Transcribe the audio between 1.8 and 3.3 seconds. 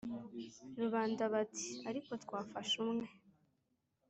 "Ariko twafashe umwe,